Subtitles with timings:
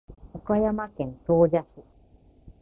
[0.33, 1.75] 岡山県総社市